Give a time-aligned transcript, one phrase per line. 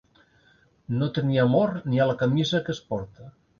[1.01, 3.33] No tenir amor ni a la camisa que es porta.